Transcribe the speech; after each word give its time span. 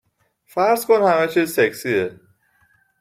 فرض 0.45 0.85
کن 0.85 1.01
همه 1.01 1.27
چیز 1.27 1.53
سکسیه 1.53 2.19